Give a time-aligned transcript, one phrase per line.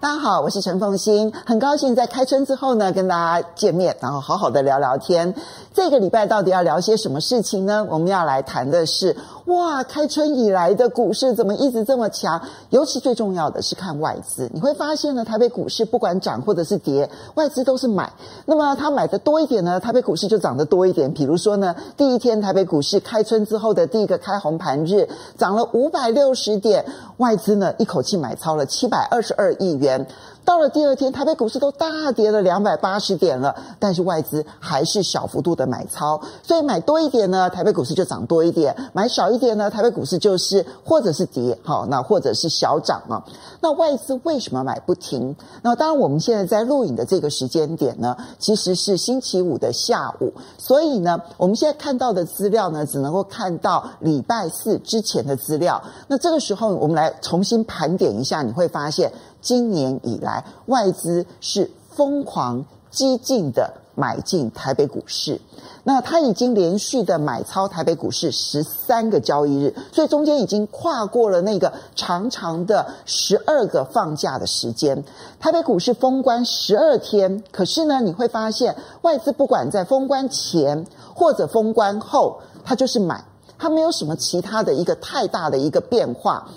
[0.00, 5.34] 大家好，我是陈凤欣，很高兴在开春之后呢，跟大家见面，然后好好的聊聊天。
[5.74, 7.84] 这个礼拜到底要聊些什么事情呢？
[7.90, 9.16] 我们要来谈的是，
[9.46, 12.40] 哇，开春以来的股市怎么一直这么强？
[12.70, 18.12] 尤其最重要的是看外资，你会发现呢，台北股市不管涨或者是跌，外资都是买。
[18.46, 21.12] 那么它买的多一点呢，台北股市就涨得多一点。
[21.12, 26.84] 比如说呢，第一天台北股市开春之后的第一个开红盘日，涨了五百六十点，
[27.18, 30.06] 外资呢一口气买超了七百二十二亿元。
[30.48, 43.22] 到了第二天，台北股市都大跌了两百八十点了，但是外资还是小幅度的买超，所以买多一点呢，台北股市就涨多一点；买少一点呢，台北股市就是或者是跌，好，那或者是小涨啊。
[43.60, 45.36] 那外资为什么买不停？
[45.60, 55.82] 那当然，我们现在在录影的这个时间点呢，其实是星期五的下午，所以呢，我们现在看到的资料呢，只能够看到礼拜四之前的资料。
[56.06, 59.12] 那这个时候，我们来重新盘点一下，你会发现。
[59.40, 65.40] 今年以来，外资是疯狂激进的买进台北股市，
[65.84, 75.02] 那他已经连续的买超台北股市十三个交易日，所以中间已经跨过了那个长长的十二个放假的时间。
[75.40, 83.24] 台北股市封关十二天，可是呢，你会发现外资不管在封关前或者封关后，他就是买，
[83.58, 86.48] 他没有什么其他的一个太大的一个变化。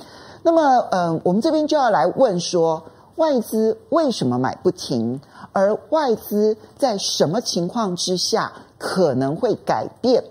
[0.44, 2.84] 那么，嗯，我们这边就要来问说，
[3.16, 5.22] 外资为什么买不停？
[5.54, 10.24] 而外资在什么情况之下可能会改变？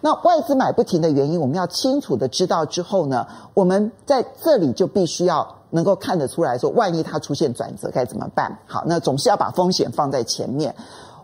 [0.00, 8.56] 那外资买不停的原因，我们要清楚的知道之后呢，我们在这里就必须要能够看得出来说，万一它出现转折该怎么办？
[8.66, 10.74] 好，那总是要把风险放在前面。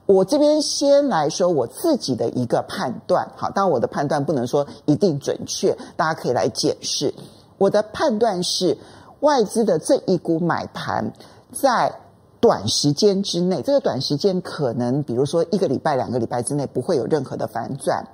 [0.07, 7.15] 我这边先来说我自己的一个判断，好，当然我的判断不能说一定准确，大家可以来检视。
[7.59, 8.77] 我的判断是，
[9.21, 11.13] 外资的这一股买盘
[11.53, 11.95] 在
[12.41, 18.07] 短时间之内，这个短时间可能比如说一个礼拜、两个礼拜之内不会有任何的反转，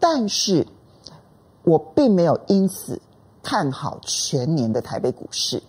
[0.00, 0.66] 但是
[1.62, 3.00] 我并没有因此
[3.42, 5.62] 看好全年的台北股市，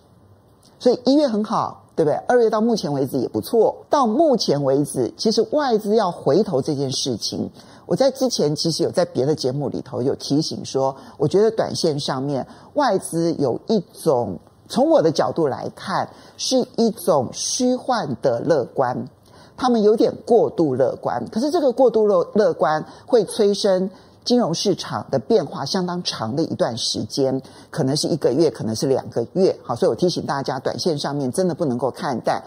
[0.78, 2.14] 所以一月很好，对不对？
[2.28, 7.50] 二月到目前为止也不错，到目前为止，其实外资要回头这件事情。
[7.86, 19.08] 我在之前其实有在别的节目里头有提醒说，我觉得短线上面外资有一种，从我的角度来看，是一种虚幻的乐观，
[19.56, 21.24] 他们有点过度乐观。
[21.30, 23.88] 可是这个过度乐乐观会催生
[24.26, 29.58] 金融市场的变化相当长的一段时间，可能是一个月，可能是两个月。
[29.62, 32.42] 好，所以我提醒大家，短线上面真的不能够看淡。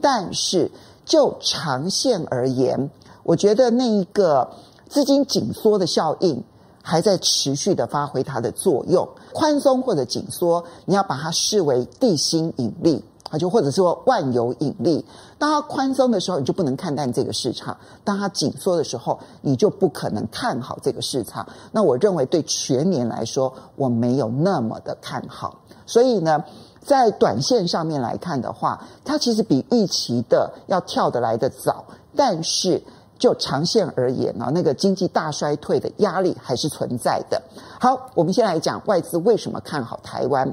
[0.00, 0.70] 但是
[1.04, 2.88] 就长线而言，
[3.22, 4.48] 我觉得那一个。
[4.86, 6.44] 资金紧缩的效应
[6.80, 13.02] 还在持续的发挥它的作用，宽松或者紧缩，你要把它视为地心引力
[13.34, 15.04] 啊，就或者说万有引力。
[15.38, 17.74] 当它宽松的时候，你就不能看淡这个市场；
[18.04, 21.46] 当它紧缩的时候，你就不可能看好这个市场。
[21.72, 25.58] 那我认为对全年来说，我没有那么的看好。
[25.86, 26.44] 所以呢，
[26.80, 31.84] 在短线上面来看的话，它其实比预期的要跳得来得早，
[32.14, 32.82] 但是。
[33.16, 37.40] 就长线而言呢，那个经济大衰退的压力还是存在的。
[37.80, 40.52] 好，我们先来讲外资为什么看好台湾。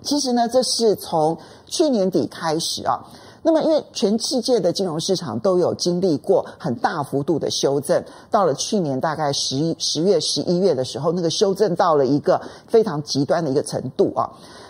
[0.00, 1.36] 其实呢，这是从
[1.76, 2.98] 去年底开始啊。
[3.42, 14.28] 那么，因为全世界的金融市场都有经历过很大幅度的修正，到了去年大概十一、十月、十一月的时候，那个修正到了一个非常极端的一个程度啊。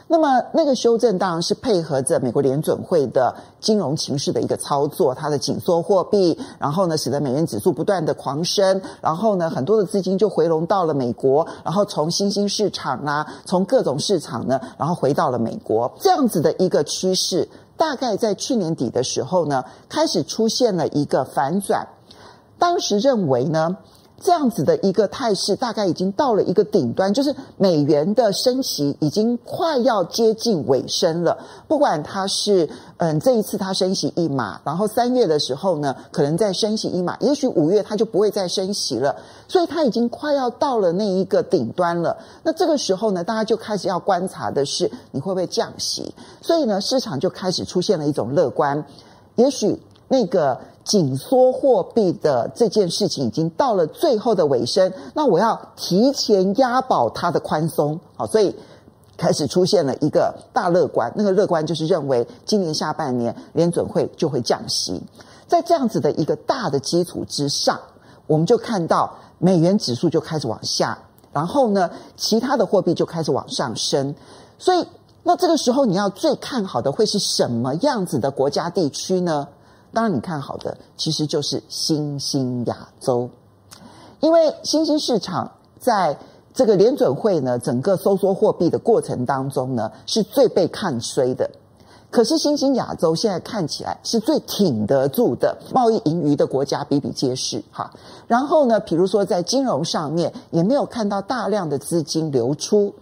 [0.09, 21.85] 那么，那个修正当然是配合着美国联准会的金融情势的一个操作，它的紧缩货币，然后呢，使得美元指数不断的狂升，然后呢，很多的资金就回笼到了美国，然后从新兴市场啊，从各种市场呢，然后回到了美国，这样子的一个趋势，大概在去年底的时候呢，开始出现了一个反转，
[22.61, 23.77] 当时认为呢。
[24.19, 31.37] 这样子的一个态势，大概已经到了一个顶端，就是美元的升息已经快要接近尾声了。
[31.69, 39.15] 不管它是嗯这一次它升息一码，然后三月的时候呢，可能再升息一码，也许五月它就不会再升息了。
[39.47, 42.17] 所以它已经快要到了那一个顶端了。
[42.43, 46.15] 那这个时候呢，大家就开始要观察的是你会不会降息。
[46.41, 48.83] 所以呢，市场就开始出现了一种乐观，
[49.35, 49.79] 也许
[50.09, 50.59] 那个。
[50.87, 58.55] 紧缩货币的这件事情已经到了最后的尾声，那我要提前押宝它的宽松，好，所以
[59.17, 61.13] 开始出现了一个大乐观。
[61.17, 65.03] 那个乐观就是认为今年下半年联准会就会降息，
[65.49, 67.81] 在这样子的一个大的基础之上，
[68.29, 70.97] 我们就看到美元指数就开始往下。
[71.33, 74.15] 然后呢，其他的货币就开始往上升。
[74.57, 74.87] 所以，
[75.25, 79.49] 那这个时候你要最看好的会是什么样子的国家地区呢？
[79.93, 83.29] 当然，你看好的其实就是新兴亚洲，
[84.21, 86.19] 因为新兴市场在
[86.53, 91.51] 这个联准会呢整个收缩货币的过程当中呢，是最被看衰的。
[92.09, 97.93] 可是新兴亚洲现在看起来是最挺得住的，贸易盈余的国家比比皆是哈。
[98.27, 102.95] 然后呢，比如说在金融上面也没有看到大量的资金流出，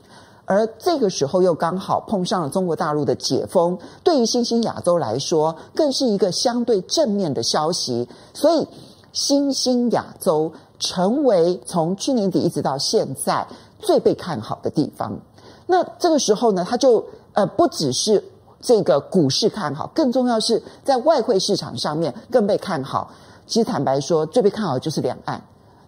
[0.46, 8.08] 而这个时候又刚好碰上了中国大陆的解封，对于新兴亚洲来说更是一个相对正面的消息。
[8.32, 8.66] 所以
[9.12, 13.46] 新兴亚洲成为从去年底一直到现在
[13.78, 15.18] 最被看好的地方。
[15.66, 18.22] 那这个时候呢，它就呃不只是。
[18.66, 23.10] 这个股市看好，更重要是在外汇市场上面更被看好。
[23.46, 25.38] 其实坦白说，最被看好就是两岸，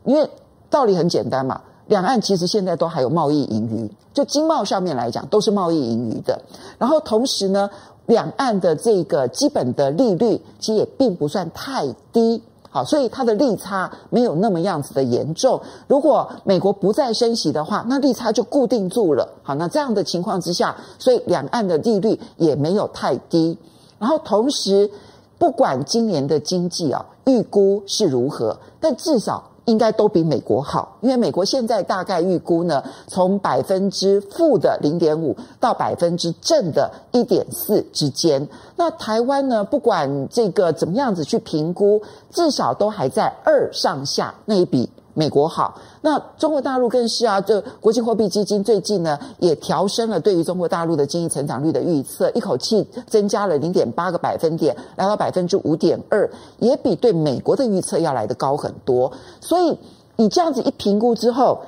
[0.04, 0.28] 因为
[0.68, 6.40] 道理很简单嘛，两岸其实现在都还有贸易盈余，就经贸上面来讲都是贸易盈余的。
[6.78, 7.70] 然后同时呢，
[8.06, 12.42] 两岸的这个基本的利率其实也并不算太低。
[12.68, 15.60] 好，所以它的利差没有那么样子的严重。
[15.86, 19.26] 如果美国不再升息的话，那利差就固定住了。
[19.42, 23.56] 好，那这样的情况之下，所以两岸的利率也没有太低。
[23.98, 24.90] 然后同时，
[25.38, 29.50] 不管今年的经济啊，预估是如何，但至少。
[29.66, 38.48] 应该都比美国好，因为美国现在大概预估呢，从百分之负的零点五到百分之正的一点四之间。
[38.76, 44.88] 那台湾呢，不管这个怎么样子去评估，至少都还在二上下那一笔。
[45.18, 47.40] 美国好，那中国大陆更是啊！
[47.40, 59.10] 这国际货币基金最近呢，也调升了对于中国大陆的经济成长率的预测，一口气增加了零点八个百分点，来到百分之五点二，也比对美国的预测要来得高很多。
[59.40, 59.78] 所以
[60.16, 61.60] 你这样子一评估之后，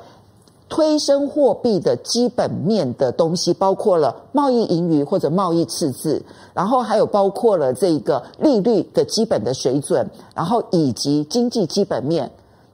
[0.69, 6.23] 推升货币的基本面的东西，包括了贸易盈余或者贸易赤字，
[6.53, 12.31] 然后还有包括了这个利率的基本的水准，然后以及经济基本面。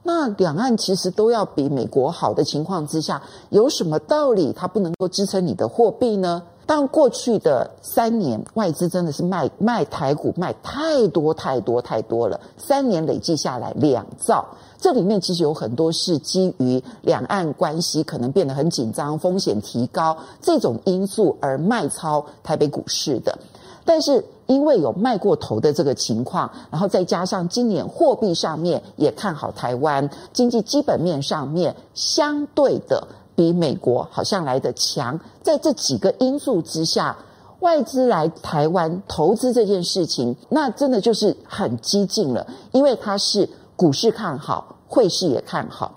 [0.07, 3.19] 那两岸其实都要比美国好的情况之下，
[3.49, 6.43] 有什么道理它不能够支撑你的货币呢？
[6.67, 14.45] 当，过去的三年外资真的是卖卖台股卖太多太多太多了，三年累计下来两兆，
[14.79, 23.35] 这里面其实有很多是基于两岸关系可能变得很紧张、风险提高这种因素而卖超台北股市的，
[23.83, 24.23] 但是。
[24.47, 37.17] 因为有卖过头的这个情况，然后再加上今年货币上面也看好台湾，经济基本面上面相对的比美国好像来得强，在这几个因素之下，
[37.59, 45.91] 外资来台湾投资这件事情，那真的就是很激进了，因为它是股市看好，汇市也看好。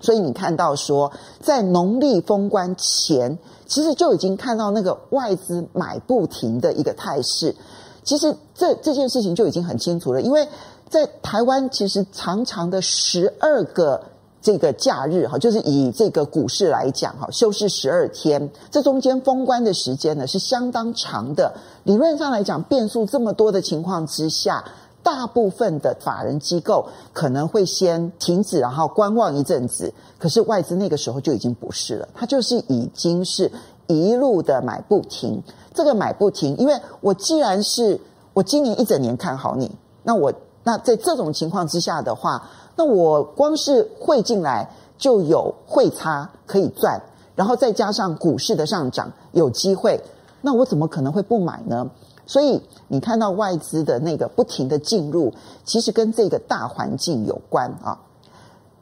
[0.00, 1.10] 所以你看到说，
[1.40, 3.36] 在农历封关前，
[3.68, 7.54] 其实就已经看到那个外资买不停的一个态势。
[8.02, 10.48] 其实这这件事情就已经很清楚了，因为
[10.88, 14.02] 在台湾其实长长的十二个
[14.40, 21.54] 这个假日哈，就是以这个股市来讲哈，休市十二天，这中间封关的时间呢是相当长的。
[21.84, 24.64] 理论上来讲，变数这么多的情况之下。
[25.02, 29.92] 大部分的法人机构可能会先停止，然后观望一阵子。
[30.18, 33.50] 可是外资那个时候就已经不是了，它就是已经是
[33.86, 35.42] 一路的买不停。
[35.72, 38.00] 这个买不停，因为我既然是
[38.34, 39.70] 我今年一整年看好你，
[40.02, 40.32] 那我
[40.64, 42.42] 那在这种情况之下的话，
[42.74, 44.68] 那我光是汇进来
[44.98, 47.00] 就有汇差可以赚，
[47.36, 50.00] 然后再加上股市的上涨有机会，
[50.42, 51.88] 那我怎么可能会不买呢？
[52.28, 55.32] 所以你看到外资的那个不停的进入，
[55.64, 57.98] 其实跟这个大环境有关啊。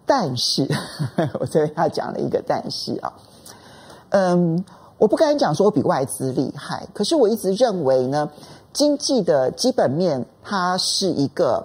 [0.05, 0.69] 但是
[1.41, 3.13] 我这边要讲了一个但是啊，
[4.11, 4.65] 嗯，
[4.99, 8.29] 我不敢讲说我比外资厉害，可是我一直认为呢，
[8.73, 11.65] 经济的基本面它是一个，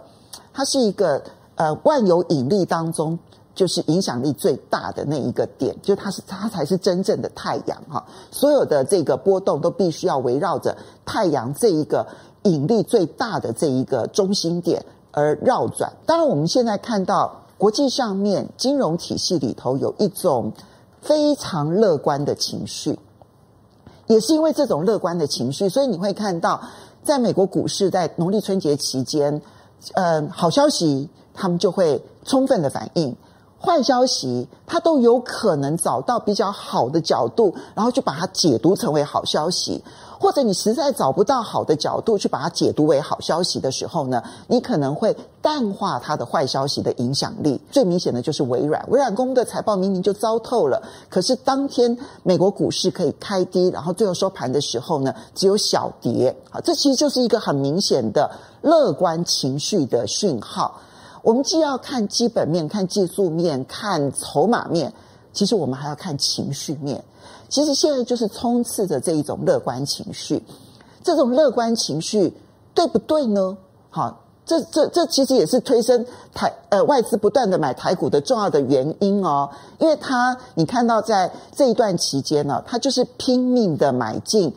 [0.53, 1.23] 它是一个
[1.55, 3.17] 呃万有引力当中。
[3.53, 8.05] 就是影响力最大的那一个点，就它是它才是真正的太阳哈。
[8.31, 12.08] 所有的这个波动都必须要围绕着太阳这一个
[12.43, 15.91] 引力最大的这一个中心点而绕转。
[16.05, 20.53] 当然，我们现在看到国际上面金融体系里头有一种
[21.01, 22.98] 非常乐观的情绪，
[24.08, 26.62] 也是因为这种乐观的情绪，所以你会看到
[27.03, 29.41] 在美国股市在农历春节期间，
[29.96, 33.15] 嗯，好消息他们就会充分的反应。
[33.63, 39.83] 坏消息，它都有可能找到比较好的角度，然后就把它解读成为好消息。
[40.19, 47.59] 或者你实在找不到好的角度去把它解读为好消息的时候呢，你可能会淡化它的坏消息的影响力。
[47.71, 56.35] 最明显的就是微软，微软公布的财报明明就糟透了，可是当天美国股市可以开低，然后最后收盘的时候呢，只有小跌。
[56.51, 58.29] 好，这其实就是一个很明显的
[58.61, 60.79] 乐观情绪的讯号。
[61.23, 64.91] 我们既要看基本面、看技术面、看筹码面，
[65.31, 67.03] 其实我们还要看情绪面。
[67.47, 70.41] 其实现在就是充斥着这一种乐观情绪，
[71.03, 72.33] 这种乐观情绪
[72.73, 73.55] 对不对呢？
[73.89, 79.49] 好，这这这其实也是推升台呃外资不断的买台股的重要的原因哦，
[79.79, 84.51] 因为它你看到在这一段期间呢，它就是拼命的买进，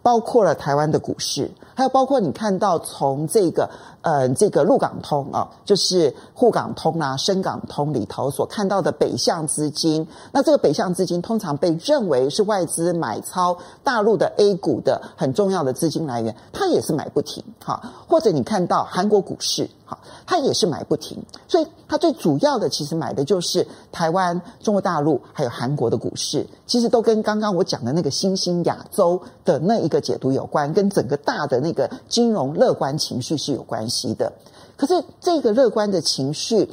[0.00, 3.68] 包括了台湾的股市，还有包括你看到从这个。
[4.00, 17.82] 呃，这个陆港通啊，就是沪港通啊、深港通里头所看到的北向资金，那这个北向资金通常被认为是外资买超大陆的 A 股的很重要的资金来源，它也是买不停，哈。
[18.06, 34.14] 或者你看到韩国股市，哈，它也是买不停，所以它最主要的其实买的就是台湾、中国大陆还有韩国的股市，其实都跟刚刚我讲的那个新兴亚洲的那一个解读有关，跟整个大的那个金融乐观情绪是有关系。
[34.14, 34.32] 的，
[34.76, 36.68] 可是这个乐观的情绪，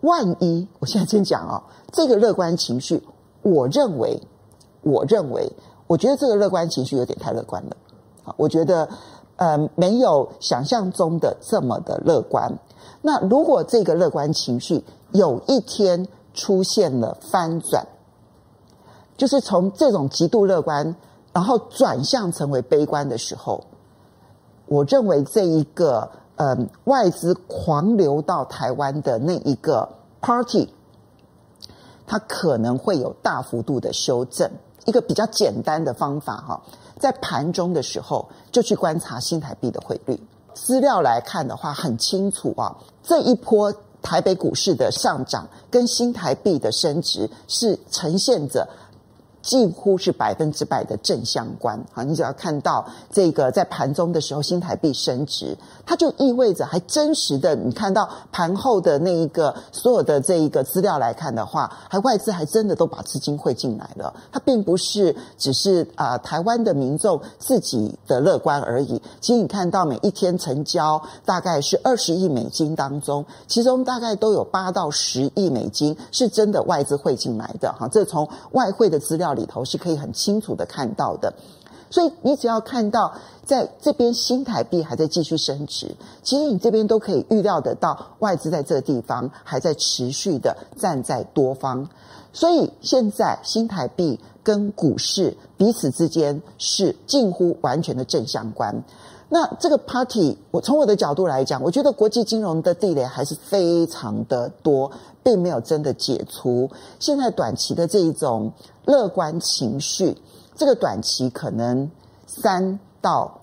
[0.00, 3.02] 万一我现在先讲哦，这个乐观情绪，
[3.42, 4.20] 我认为，
[4.82, 5.50] 我认为，
[5.86, 7.76] 我觉得这个乐观情绪有点太乐观了，
[8.24, 8.88] 啊，我觉得
[9.36, 12.52] 呃没有想象中的这么的乐观。
[13.02, 17.86] 那如果这个乐观情绪有一天出现了翻转，
[19.16, 20.94] 就是从这种极度乐观，
[21.32, 23.64] 然后转向成为悲观的时候，
[24.66, 26.10] 我认为这一个。
[26.38, 29.88] 嗯，外资狂流到台湾的那一个
[30.20, 30.68] party，
[32.06, 34.50] 它可能会有大幅度的修正。
[34.84, 36.62] 一个比较简单的方法哈，
[37.00, 40.20] 在盘中的时候就去观察新台币的汇率。
[40.52, 48.68] 资料来看的话，很清楚啊，这一波台北股市的上涨跟新台币的升值是呈现着。
[49.46, 52.02] 几乎是百分之百的正相关啊！
[52.02, 64.12] 你只要看到这个在盘中的时候新台币升值，它就意味着还真实的，你看到盘后的那一个所有的这一个资料来看的话，还外资还真的都把资金汇进来了。
[64.32, 69.00] 它并不是只是啊、台湾的民众自己的乐观而已。
[69.20, 77.86] 其实你看到每一天成交大概是二十亿美金当中，其中大概都有八到十亿美金是真的外资汇进来的哈。
[77.86, 81.32] 这从外汇的资料里头是可以很清楚的看到的，
[81.90, 83.14] 所以你只要看到
[83.44, 91.88] 在这边新台币还在继续升值，其实你这边都可以预料得到外资在这地方还在持续的站在多方，
[92.32, 98.82] 所以现在新台币跟股市彼此之间是近乎完全的正相关。
[99.28, 104.88] 那这个 party，我从我的角度来讲，我觉得国际金融的地雷还是非常的多，
[105.26, 106.70] 并没有真的解除。
[107.00, 108.52] 现在短期的这一种
[108.84, 110.16] 乐观情绪，
[110.54, 111.90] 这个短期可能
[112.28, 113.40] 三到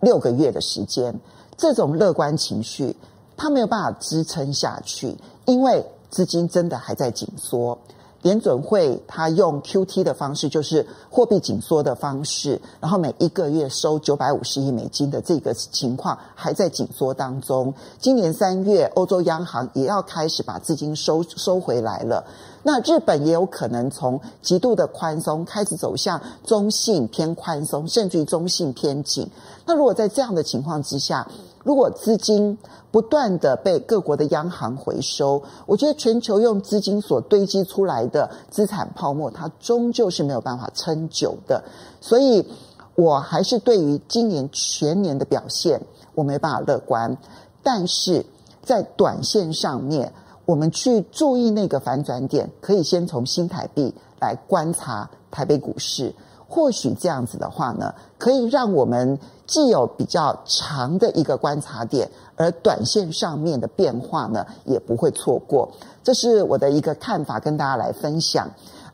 [0.00, 1.14] 六个月的时间，
[1.56, 2.96] 这种乐观情绪
[3.36, 7.78] 它没有办法支撑下去，因为资金真的还在紧缩。
[8.22, 17.74] 联准会他用 QT 的方式，就是货币紧缩的方式，然后每一个月收九百五十亿美金的这个情况还在紧缩当中。
[17.98, 22.24] 今年三月，欧洲央行也要开始把资金收收回来了。
[22.62, 29.28] 那日本也有可能从极度的宽松开始走向中性偏宽松，甚至于中性偏紧。
[29.66, 31.26] 那如果在这样的情况之下，
[31.62, 32.58] 如果资金
[32.90, 41.62] 不断的被各国的央行回收，我觉得全球用资金所堆积出来的资产泡沫，它终究是没有办法撑久的。
[42.00, 42.46] 所以，
[42.94, 45.80] 我还是对于今年全年的表现，
[46.14, 47.16] 我没办法乐观。
[47.62, 48.26] 但是
[48.62, 50.12] 在短线上面，
[50.44, 56.12] 我们去注意那个反转点，可以先从新台币来观察台北股市。
[56.52, 62.06] 或许这样子的话呢，可以让我们既有比较长的一个观察点，
[62.36, 65.66] 而短线上面的变化呢，也不会错过。
[66.04, 68.46] 这是我的一个看法，跟大家来分享。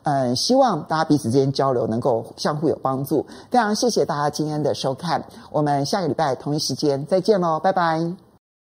[0.03, 3.25] 嗯，希望大家彼此之间交流能够相互有帮助。
[3.51, 8.28] 非常谢谢大家今天的收看，我们下个礼拜同一时间再见喽，拜拜。